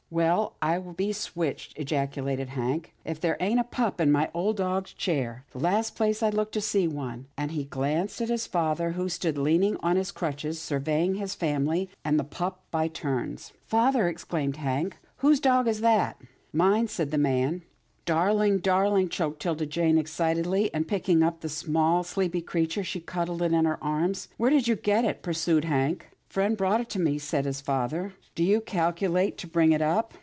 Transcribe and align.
''Well, 0.13 0.55
I 0.61 0.77
be 0.77 1.13
switched!" 1.13 1.77
ejaculated 1.79 2.49
Hank, 2.49 2.93
''if 3.05 3.21
there 3.21 3.37
ain't 3.39 3.61
a 3.61 3.63
pup 3.63 4.01
in 4.01 4.11
my 4.11 4.29
old 4.33 4.57
dad's 4.57 4.91
chair— 4.91 5.45
the 5.53 5.59
last 5.59 5.95
place 5.95 6.21
I'd 6.21 6.33
look 6.33 6.51
to 6.51 6.59
see 6.59 6.85
one," 6.85 7.27
and 7.37 7.51
he 7.51 7.63
glanced 7.63 8.19
at 8.19 8.27
his 8.27 8.45
father 8.45 8.91
who 8.91 9.07
stood 9.07 9.37
leaning 9.37 9.77
on 9.77 9.95
his 9.95 10.11
crutches, 10.11 10.59
survey 10.61 11.05
ing 11.05 11.15
his 11.15 11.33
family, 11.33 11.89
and 12.03 12.19
the 12.19 12.25
pup 12.25 12.59
by 12.71 12.89
turns." 12.89 13.53
Father!" 13.69 14.09
exclaimed 14.09 14.57
Hank," 14.57 14.97
whose 15.19 15.39
dog 15.39 15.65
is 15.69 15.79
that?"" 15.79 16.17
Mine," 16.51 16.89
said 16.89 17.09
the 17.11 17.15
old 17.15 17.21
man." 17.23 17.61
Darling, 18.05 18.57
darling," 18.57 19.07
choked 19.07 19.41
'Tilda 19.41 19.65
Jane 19.65 19.97
excitedly, 19.97 20.69
and, 20.73 20.89
picking 20.89 21.23
up 21.23 21.39
the 21.39 21.47
small, 21.47 22.03
sleepy 22.03 22.41
creature, 22.41 22.83
she 22.83 22.99
cud 22.99 23.29
dled 23.29 23.41
it 23.43 23.53
in 23.53 23.63
her 23.63 23.81
arms. 23.81 24.27
*' 24.33 24.35
Where 24.35 24.49
did 24.49 24.67
you 24.67 24.75
get 24.75 25.05
it?" 25.05 25.21
pursued 25.23 25.63
Hank." 25.63 26.07
Friend 26.31 26.55
brought 26.57 26.79
it 26.81 26.89
to 26.89 26.99
me," 26.99 27.17
said 27.17 27.43
his 27.45 27.59
father." 27.61 28.13
Do 28.35 28.45
you 28.45 28.61
calculate 28.61 29.37
to 29.39 29.47
bring 29.47 29.73
it 29.73 29.81
up? 29.81 30.13